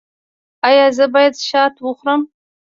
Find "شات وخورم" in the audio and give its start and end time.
1.49-2.21